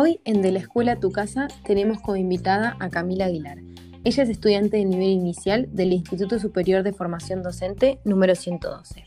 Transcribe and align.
Hoy 0.00 0.20
en 0.24 0.42
De 0.42 0.52
la 0.52 0.60
Escuela 0.60 0.92
a 0.92 1.00
tu 1.00 1.10
Casa 1.10 1.48
tenemos 1.64 2.00
como 2.00 2.16
invitada 2.16 2.76
a 2.78 2.88
Camila 2.88 3.24
Aguilar. 3.24 3.58
Ella 4.04 4.22
es 4.22 4.28
estudiante 4.28 4.76
de 4.76 4.84
nivel 4.84 5.08
inicial 5.08 5.66
del 5.72 5.92
Instituto 5.92 6.38
Superior 6.38 6.84
de 6.84 6.92
Formación 6.92 7.42
Docente 7.42 7.98
número 8.04 8.36
112. 8.36 9.04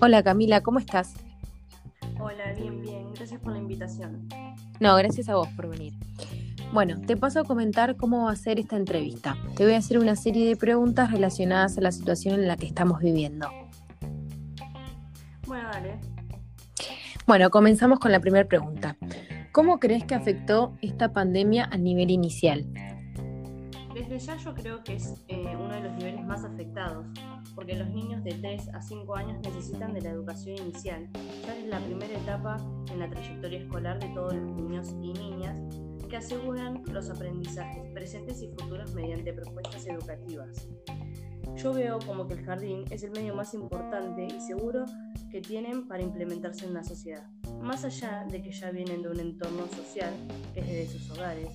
Hola 0.00 0.22
Camila, 0.22 0.60
¿cómo 0.60 0.78
estás? 0.78 1.14
Hola, 2.20 2.52
bien, 2.56 2.80
bien. 2.82 3.12
Gracias 3.14 3.40
por 3.40 3.52
la 3.52 3.58
invitación. 3.58 4.28
No, 4.78 4.94
gracias 4.94 5.28
a 5.28 5.34
vos 5.34 5.48
por 5.56 5.68
venir. 5.68 5.92
Bueno, 6.72 7.00
te 7.04 7.16
paso 7.16 7.40
a 7.40 7.44
comentar 7.44 7.96
cómo 7.96 8.26
va 8.26 8.30
a 8.30 8.36
ser 8.36 8.60
esta 8.60 8.76
entrevista. 8.76 9.36
Te 9.56 9.64
voy 9.64 9.72
a 9.72 9.78
hacer 9.78 9.98
una 9.98 10.14
serie 10.14 10.46
de 10.46 10.54
preguntas 10.54 11.10
relacionadas 11.10 11.78
a 11.78 11.80
la 11.80 11.90
situación 11.90 12.36
en 12.36 12.46
la 12.46 12.56
que 12.56 12.66
estamos 12.66 13.00
viviendo. 13.00 13.50
Bueno, 15.48 15.68
dale. 15.72 15.98
Bueno, 17.26 17.50
comenzamos 17.50 17.98
con 17.98 18.12
la 18.12 18.20
primera 18.20 18.46
pregunta. 18.46 18.96
¿Cómo 19.52 19.78
crees 19.78 20.04
que 20.04 20.14
afectó 20.14 20.78
esta 20.80 21.12
pandemia 21.12 21.68
a 21.70 21.76
nivel 21.76 22.10
inicial? 22.10 22.64
Desde 23.92 24.18
ya 24.18 24.36
yo 24.38 24.54
creo 24.54 24.82
que 24.82 24.94
es 24.94 25.22
eh, 25.28 25.54
uno 25.54 25.74
de 25.74 25.82
los 25.82 25.92
niveles 25.92 26.24
más 26.24 26.42
afectados, 26.42 27.06
porque 27.54 27.76
los 27.76 27.90
niños 27.90 28.24
de 28.24 28.32
3 28.32 28.70
a 28.72 28.80
5 28.80 29.14
años 29.14 29.36
necesitan 29.44 29.92
de 29.92 30.00
la 30.00 30.08
educación 30.08 30.56
inicial, 30.56 31.06
ya 31.44 31.54
es 31.54 31.66
la 31.66 31.80
primera 31.80 32.18
etapa 32.18 32.56
en 32.90 33.00
la 33.00 33.10
trayectoria 33.10 33.58
escolar 33.58 34.00
de 34.00 34.08
todos 34.14 34.32
los 34.32 34.56
niños 34.56 34.96
y 35.02 35.12
niñas 35.12 35.60
que 36.08 36.16
aseguran 36.16 36.82
los 36.86 37.10
aprendizajes 37.10 37.92
presentes 37.92 38.40
y 38.40 38.48
futuros 38.48 38.94
mediante 38.94 39.34
propuestas 39.34 39.86
educativas. 39.86 40.66
Yo 41.56 41.72
veo 41.72 41.98
como 42.06 42.26
que 42.26 42.34
el 42.34 42.44
jardín 42.44 42.84
es 42.90 43.02
el 43.02 43.10
medio 43.10 43.34
más 43.34 43.54
importante 43.54 44.26
y 44.26 44.40
seguro 44.40 44.84
que 45.30 45.40
tienen 45.40 45.86
para 45.86 46.02
implementarse 46.02 46.66
en 46.66 46.74
la 46.74 46.84
sociedad. 46.84 47.26
Más 47.60 47.84
allá 47.84 48.26
de 48.30 48.42
que 48.42 48.52
ya 48.52 48.70
vienen 48.70 49.02
de 49.02 49.08
un 49.08 49.20
entorno 49.20 49.66
social, 49.68 50.12
que 50.54 50.60
es 50.60 50.66
de 50.66 50.86
sus 50.86 51.10
hogares, 51.10 51.48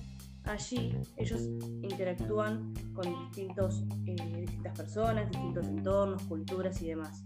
allí 0.44 0.94
ellos 1.16 1.42
interactúan 1.82 2.72
con 2.94 3.04
distintos, 3.26 3.84
eh, 4.06 4.16
distintas 4.40 4.76
personas, 4.76 5.30
distintos 5.30 5.66
entornos, 5.66 6.22
culturas 6.24 6.80
y 6.82 6.88
demás. 6.88 7.24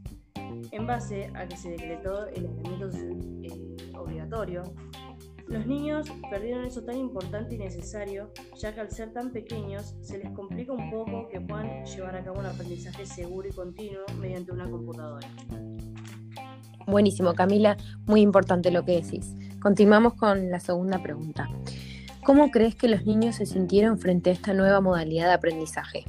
En 0.70 0.86
base 0.86 1.30
a 1.34 1.46
que 1.46 1.56
se 1.56 1.70
decretó 1.70 2.26
el 2.26 2.46
aislamiento 2.46 2.90
eh, 3.42 3.76
obligatorio, 3.94 4.62
los 5.46 5.66
niños 5.66 6.06
perdieron 6.30 6.64
eso 6.64 6.82
tan 6.82 6.96
importante 6.96 7.54
y 7.54 7.58
necesario, 7.58 8.30
ya 8.58 8.74
que 8.74 8.80
al 8.80 8.90
ser 8.90 9.12
tan 9.12 9.32
pequeños 9.32 9.94
se 10.00 10.18
les 10.18 10.30
complica 10.30 10.72
un 10.72 10.90
poco 10.90 11.28
que 11.28 11.40
puedan 11.40 11.84
llevar 11.84 12.16
a 12.16 12.24
cabo 12.24 12.40
un 12.40 12.46
aprendizaje 12.46 13.06
seguro 13.06 13.48
y 13.48 13.52
continuo 13.52 14.02
mediante 14.18 14.52
una 14.52 14.68
computadora. 14.68 15.28
Buenísimo, 16.86 17.34
Camila, 17.34 17.76
muy 18.06 18.20
importante 18.20 18.70
lo 18.70 18.84
que 18.84 19.00
decís. 19.02 19.34
Continuamos 19.60 20.14
con 20.14 20.50
la 20.50 20.60
segunda 20.60 21.02
pregunta. 21.02 21.48
¿Cómo 22.24 22.50
crees 22.50 22.74
que 22.74 22.88
los 22.88 23.04
niños 23.04 23.36
se 23.36 23.46
sintieron 23.46 23.98
frente 23.98 24.30
a 24.30 24.32
esta 24.32 24.54
nueva 24.54 24.80
modalidad 24.80 25.26
de 25.26 25.32
aprendizaje? 25.34 26.04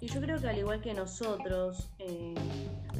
Y 0.00 0.08
yo 0.08 0.20
creo 0.20 0.40
que 0.40 0.48
al 0.48 0.58
igual 0.58 0.80
que 0.80 0.94
nosotros, 0.94 1.90
eh, 1.98 2.34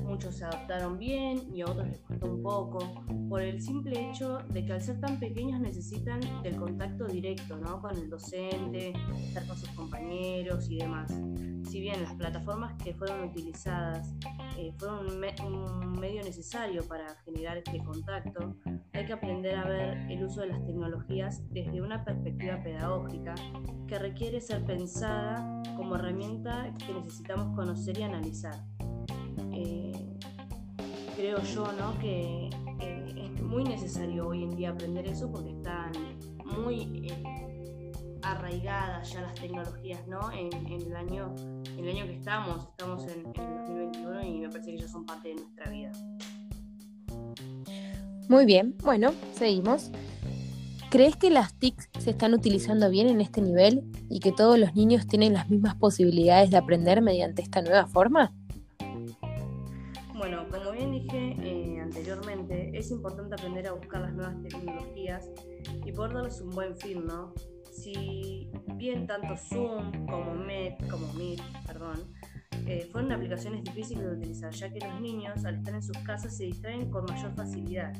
muchos 0.05 0.36
se 0.36 0.45
adaptaron 0.45 0.98
bien 0.98 1.42
y 1.53 1.62
a 1.62 1.67
otros 1.67 1.89
les 1.89 2.01
costó 2.01 2.27
un 2.27 2.42
poco, 2.42 3.05
por 3.33 3.41
el 3.41 3.62
simple 3.62 4.11
hecho 4.11 4.41
de 4.50 4.62
que 4.62 4.75
al 4.75 4.83
ser 4.83 5.00
tan 5.00 5.19
pequeños 5.19 5.58
necesitan 5.58 6.20
del 6.42 6.55
contacto 6.55 7.06
directo 7.06 7.56
¿no? 7.56 7.80
con 7.80 7.97
el 7.97 8.11
docente, 8.11 8.92
estar 9.27 9.47
con 9.47 9.56
sus 9.56 9.70
compañeros 9.70 10.69
y 10.69 10.77
demás. 10.77 11.11
Si 11.70 11.80
bien 11.80 12.02
las 12.02 12.12
plataformas 12.12 12.74
que 12.84 12.92
fueron 12.92 13.30
utilizadas 13.30 14.14
eh, 14.58 14.74
fueron 14.77 15.06
un, 15.06 15.24
un, 15.47 15.98
medio 15.98 16.22
necesario 16.22 16.86
para 16.86 17.06
generar 17.24 17.56
este 17.56 17.78
contacto, 17.78 18.55
hay 18.92 19.06
que 19.06 19.14
aprender 19.14 19.56
a 19.56 19.64
ver 19.64 19.96
el 20.11 20.24
uso 20.24 20.42
de 20.42 20.48
las 20.48 20.62
tecnologías 20.67 21.40
desde 21.48 21.80
una 21.80 22.05
perspectiva 22.05 22.62
pedagógica 22.62 23.34
que 23.89 23.98
requiere 23.98 24.42
ser 24.42 24.62
pensada 24.67 25.62
como 25.78 25.96
herramienta 25.96 26.70
que 26.86 26.92
necesitamos 26.92 27.57
conocer 27.57 27.98
y 27.98 28.02
analizar. 28.02 28.62
Eh, 29.52 30.18
creo 31.17 31.40
yo 31.45 31.73
¿no? 31.73 31.98
que 31.98 32.51
muy 33.52 33.64
necesario 33.64 34.29
hoy 34.29 34.45
en 34.45 34.57
día 34.57 34.70
aprender 34.70 35.07
eso 35.07 35.30
porque 35.30 35.51
están 35.51 35.92
muy 36.57 37.07
eh, 37.07 37.92
arraigadas 38.23 39.13
ya 39.13 39.20
las 39.20 39.35
tecnologías 39.35 40.07
¿no? 40.08 40.20
en, 40.33 40.51
el 40.67 40.96
año, 40.96 41.35
en 41.77 41.85
el 41.85 41.89
año 41.90 42.07
que 42.07 42.14
estamos, 42.14 42.68
estamos 42.70 43.05
en, 43.08 43.30
en 43.35 43.52
el 43.52 43.58
2021 43.58 44.23
y 44.23 44.40
me 44.40 44.48
parece 44.48 44.70
que 44.73 44.79
ya 44.79 44.89
son 44.89 45.05
parte 45.05 45.29
de 45.29 45.35
nuestra 45.35 45.70
vida. 45.70 45.92
Muy 48.29 48.46
bien, 48.46 48.74
bueno, 48.83 49.13
seguimos. 49.35 49.90
¿Crees 50.89 51.17
que 51.17 51.30
las 51.30 51.52
TIC 51.55 51.90
se 51.98 52.11
están 52.11 52.33
utilizando 52.33 52.89
bien 52.89 53.08
en 53.08 53.20
este 53.20 53.42
nivel 53.42 53.83
y 54.08 54.20
que 54.20 54.33
todos 54.33 54.58
los 54.58 54.74
niños 54.74 55.07
tienen 55.07 55.34
las 55.34 55.51
mismas 55.51 55.74
posibilidades 55.74 56.51
de 56.51 56.57
aprender 56.57 57.02
mediante 57.02 57.42
esta 57.42 57.61
nueva 57.61 57.86
forma? 57.86 58.33
Bueno, 60.22 60.46
como 60.48 60.70
bien 60.70 60.92
dije 60.92 61.36
eh, 61.42 61.80
anteriormente, 61.80 62.70
es 62.78 62.92
importante 62.92 63.34
aprender 63.34 63.66
a 63.66 63.72
buscar 63.72 64.02
las 64.02 64.12
nuevas 64.12 64.40
tecnologías 64.40 65.28
y 65.84 65.90
poder 65.90 66.12
darles 66.12 66.40
un 66.40 66.50
buen 66.50 66.77
fin, 66.77 67.05
¿no? 67.05 67.34
Si 67.72 68.48
bien 68.77 69.08
tanto 69.08 69.36
Zoom 69.36 70.06
como 70.06 70.33
Meet, 70.36 70.88
como 70.88 71.12
Meet, 71.14 71.40
perdón, 71.66 72.14
eh, 72.68 72.88
fueron 72.92 73.10
aplicaciones 73.10 73.64
difíciles 73.64 74.05
de 74.05 74.12
utilizar, 74.12 74.52
ya 74.52 74.72
que 74.72 74.78
los 74.78 75.00
niños 75.00 75.44
al 75.44 75.56
estar 75.56 75.74
en 75.74 75.83
sus 75.83 75.98
casas 76.05 76.36
se 76.36 76.44
distraen 76.44 76.89
con 76.89 77.04
mayor 77.06 77.34
facilidad 77.34 77.92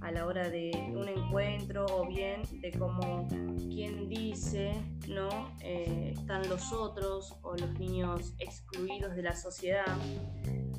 a 0.00 0.12
la 0.12 0.26
hora 0.26 0.48
de 0.48 0.70
un 0.94 1.08
encuentro 1.08 1.86
o 1.86 2.06
bien 2.06 2.42
de 2.60 2.70
cómo 2.78 3.26
quien 3.56 4.08
dice, 4.08 4.74
¿no? 5.08 5.28
Eh, 5.60 6.12
están 6.16 6.48
los 6.48 6.72
otros 6.72 7.36
o 7.42 7.56
los 7.56 7.76
niños 7.80 8.36
excluidos 8.38 9.16
de 9.16 9.22
la 9.24 9.34
sociedad 9.34 9.98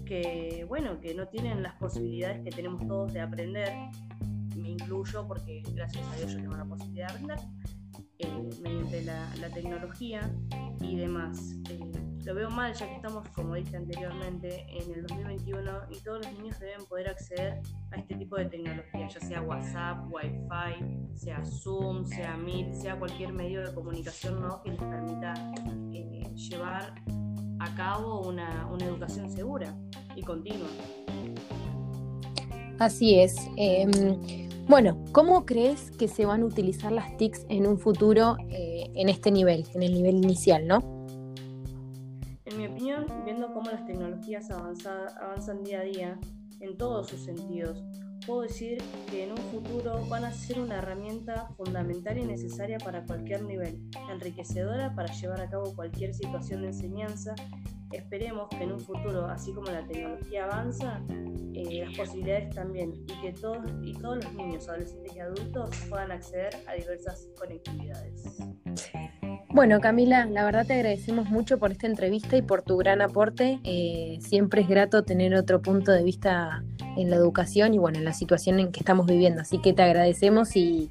que, 0.09 0.65
bueno, 0.67 0.99
que 0.99 1.13
no 1.13 1.27
tienen 1.27 1.61
las 1.61 1.75
posibilidades 1.75 2.43
que 2.43 2.49
tenemos 2.49 2.85
todos 2.87 3.13
de 3.13 3.21
aprender. 3.21 3.71
Me 4.57 4.71
incluyo 4.71 5.27
porque 5.27 5.61
gracias 5.71 6.03
a 6.07 6.15
Dios 6.15 6.31
yo 6.33 6.41
tengo 6.41 6.57
la 6.57 6.65
posibilidad 6.65 7.07
de 7.09 7.13
aprender 7.13 7.37
eh, 8.17 8.49
mediante 8.63 9.03
la, 9.03 9.49
tecnología 9.53 10.35
y 10.81 10.95
demás. 10.95 11.53
Eh, 11.69 11.79
lo 12.25 12.33
veo 12.33 12.49
mal 12.49 12.73
ya 12.73 12.87
que 12.87 12.95
estamos, 12.95 13.27
como 13.29 13.53
dije 13.53 13.77
anteriormente, 13.77 14.65
en 14.67 14.91
el 14.93 15.05
2021 15.05 15.71
y 15.91 15.99
todos 15.99 16.25
los 16.25 16.33
niños 16.33 16.59
deben 16.59 16.83
poder 16.87 17.09
acceder 17.09 17.61
a 17.91 17.97
este 17.97 18.15
tipo 18.15 18.35
de 18.35 18.45
tecnología, 18.45 19.07
ya 19.07 19.19
sea 19.19 19.41
WhatsApp, 19.43 20.11
Wi-Fi, 20.11 21.17
sea 21.17 21.45
Zoom, 21.45 22.05
sea 22.05 22.35
Meet, 22.35 22.73
sea 22.73 22.97
cualquier 22.97 23.31
medio 23.31 23.65
de 23.65 23.73
comunicación 23.75 24.41
¿no? 24.41 24.61
que 24.63 24.71
les 24.71 24.79
permita 24.79 25.33
eh, 25.93 26.23
llevar 26.35 26.95
a 27.59 27.75
cabo 27.75 28.21
una, 28.27 28.67
una 28.71 28.85
educación 28.85 29.29
segura 29.29 29.75
y 30.15 30.23
continua. 30.23 30.67
Así 32.79 33.19
es. 33.19 33.35
Em, 33.57 33.89
bueno, 34.67 35.03
¿cómo 35.11 35.45
crees 35.45 35.91
que 35.91 36.07
se 36.07 36.25
van 36.25 36.43
a 36.43 36.45
utilizar 36.45 36.91
las 36.91 37.17
TICs 37.17 37.45
en 37.49 37.67
un 37.67 37.77
futuro 37.77 38.37
eh, 38.49 38.89
en 38.95 39.09
este 39.09 39.31
nivel, 39.31 39.65
en 39.73 39.83
el 39.83 39.93
nivel 39.93 40.15
inicial, 40.15 40.65
no? 40.65 41.05
En 42.45 42.57
mi 42.57 42.67
opinión, 42.67 43.05
viendo 43.25 43.53
cómo 43.53 43.69
las 43.69 43.85
tecnologías 43.85 44.49
avanzan 44.49 45.63
día 45.63 45.81
a 45.81 45.83
día 45.83 46.19
en 46.61 46.77
todos 46.77 47.07
sus 47.09 47.19
sentidos, 47.19 47.83
puedo 48.29 48.41
decir 48.43 48.77
que 49.09 49.23
en 49.23 49.31
un 49.31 49.37
futuro 49.37 50.05
van 50.07 50.23
a 50.23 50.31
ser 50.31 50.59
una 50.59 50.77
herramienta 50.77 51.49
fundamental 51.57 52.15
y 52.19 52.25
necesaria 52.25 52.77
para 52.77 53.03
cualquier 53.03 53.41
nivel, 53.41 53.81
enriquecedora 54.11 54.93
para 54.93 55.11
llevar 55.11 55.41
a 55.41 55.49
cabo 55.49 55.73
cualquier 55.75 56.13
situación 56.13 56.61
de 56.61 56.67
enseñanza. 56.67 57.33
Esperemos 57.91 58.47
que 58.49 58.63
en 58.65 58.73
un 58.73 58.79
futuro, 58.79 59.25
así 59.25 59.51
como 59.51 59.71
la 59.71 59.83
tecnología 59.87 60.43
avanza, 60.45 61.01
eh, 61.55 61.83
las 61.83 61.97
posibilidades 61.97 62.53
también 62.53 62.93
y 62.93 63.19
que 63.19 63.33
todos, 63.33 63.65
y 63.81 63.93
todos 63.93 64.23
los 64.23 64.33
niños, 64.35 64.69
adolescentes 64.69 65.15
y 65.15 65.19
adultos 65.19 65.71
puedan 65.89 66.11
acceder 66.11 66.55
a 66.67 66.75
diversas 66.75 67.29
conectividades. 67.35 68.37
Bueno, 69.51 69.79
Camila, 69.81 70.27
la 70.27 70.45
verdad 70.45 70.67
te 70.67 70.73
agradecemos 70.73 71.27
mucho 71.31 71.57
por 71.57 71.71
esta 71.71 71.87
entrevista 71.87 72.37
y 72.37 72.43
por 72.43 72.61
tu 72.61 72.77
gran 72.77 73.01
aporte. 73.01 73.59
Eh, 73.63 74.19
siempre 74.21 74.61
es 74.61 74.67
grato 74.67 75.03
tener 75.03 75.33
otro 75.33 75.63
punto 75.63 75.91
de 75.91 76.03
vista 76.03 76.63
en 77.01 77.09
la 77.09 77.15
educación 77.15 77.73
y 77.73 77.77
bueno, 77.77 77.97
en 77.97 78.05
la 78.05 78.13
situación 78.13 78.59
en 78.59 78.71
que 78.71 78.79
estamos 78.79 79.05
viviendo. 79.05 79.41
Así 79.41 79.59
que 79.59 79.73
te 79.73 79.83
agradecemos 79.83 80.55
y, 80.55 80.89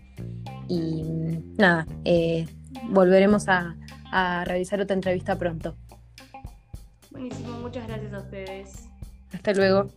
nada, 1.57 1.87
eh, 2.05 2.47
volveremos 2.91 3.49
a, 3.49 3.77
a 4.11 4.45
realizar 4.45 4.81
otra 4.81 4.95
entrevista 4.95 5.37
pronto. 5.37 5.77
Buenísimo, 7.11 7.59
muchas 7.61 7.87
gracias 7.87 8.13
a 8.13 8.19
ustedes. 8.19 8.89
Hasta 9.33 9.53
luego. 9.53 9.89